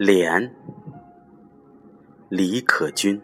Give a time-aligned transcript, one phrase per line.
[0.00, 0.56] 莲，
[2.30, 3.20] 李可君，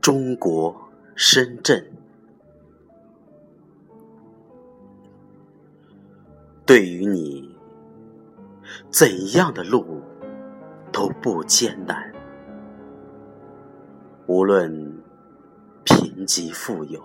[0.00, 1.90] 中国深圳。
[6.64, 7.52] 对于你，
[8.92, 10.00] 怎样的路
[10.92, 12.12] 都不艰难。
[14.28, 15.02] 无论
[15.82, 17.02] 贫瘠富有，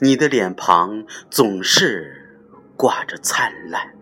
[0.00, 2.40] 你的脸庞总是
[2.74, 3.97] 挂着灿烂。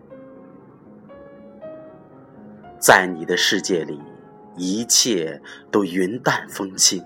[2.79, 3.99] 在你的世界里，
[4.55, 5.41] 一切
[5.71, 7.03] 都云淡风轻。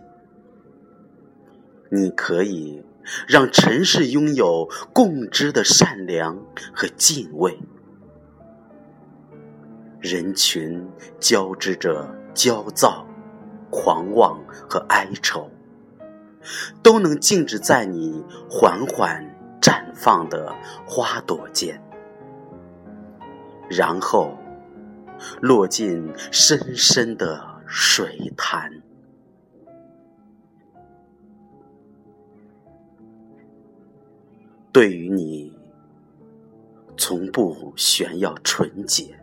[1.89, 2.83] 你可以
[3.27, 6.37] 让尘世拥有共知的善良
[6.73, 7.59] 和敬畏。
[9.99, 10.89] 人群
[11.19, 13.05] 交织着焦躁、
[13.69, 15.49] 狂妄和哀愁，
[16.81, 19.23] 都能静止在你缓缓
[19.61, 21.81] 绽放的花朵间，
[23.69, 24.37] 然后。
[25.41, 28.71] 落进深深的水潭。
[34.71, 35.57] 对于你，
[36.95, 39.19] 从不炫耀纯洁，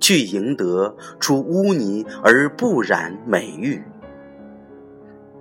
[0.00, 3.82] 去赢得出污泥而不染美玉，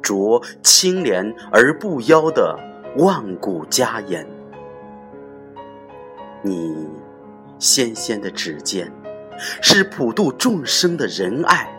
[0.02, 2.58] 着清廉而不妖的
[2.98, 4.26] 万古佳言。
[6.44, 6.88] 你。
[7.60, 8.92] 纤纤的指尖，
[9.62, 11.72] 是普度众生的仁爱。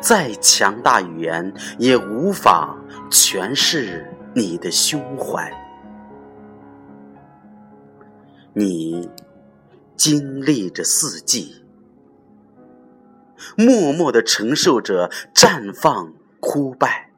[0.00, 2.76] 再强大语言，也无法
[3.10, 5.52] 诠释你的胸怀。
[8.54, 9.10] 你
[9.94, 11.64] 经历着四季，
[13.56, 17.10] 默默的承受着绽放枯败，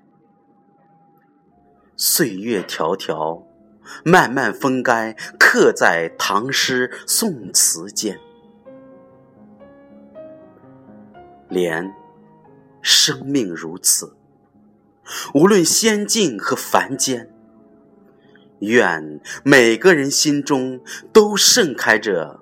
[1.97, 3.43] 岁月迢迢。
[4.05, 8.19] 慢慢风干，刻在唐诗宋词间。
[11.49, 11.93] 莲，
[12.81, 14.15] 生命如此，
[15.35, 17.29] 无论仙境和凡间，
[18.61, 20.81] 愿每个人心中
[21.13, 22.41] 都盛开着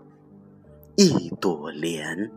[0.97, 2.31] 一朵莲。